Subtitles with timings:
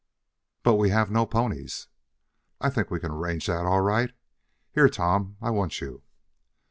[0.63, 1.85] "But, we have no ponies."
[2.59, 4.11] "I think we can arrange that all right.
[4.71, 6.01] Here, Tom, I want you."